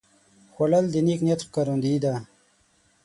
خوړل 0.53 0.85
د 0.91 0.95
نیک 1.05 1.19
نیت 1.25 1.41
ښکارندویي 1.47 1.99
ده 2.03 2.13